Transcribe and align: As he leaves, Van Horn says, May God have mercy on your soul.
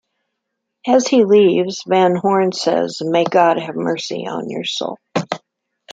As 0.87 1.05
he 1.05 1.23
leaves, 1.25 1.83
Van 1.85 2.15
Horn 2.15 2.53
says, 2.53 3.01
May 3.03 3.23
God 3.23 3.59
have 3.59 3.75
mercy 3.75 4.25
on 4.25 4.49
your 4.49 4.63
soul. 4.65 4.97